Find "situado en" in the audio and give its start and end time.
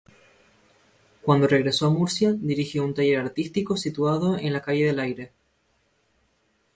3.77-4.51